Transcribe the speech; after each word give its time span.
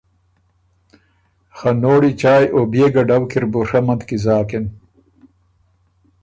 خه 1.57 1.69
نوړی 1.83 2.11
چایٛ 2.21 2.45
او 2.55 2.61
بيې 2.71 2.87
ګډؤ 2.95 3.19
کی 3.29 3.37
ر 3.41 3.45
بُو 3.51 3.61
ڒمندکی 3.69 4.17
زاکِن۔ 4.23 4.65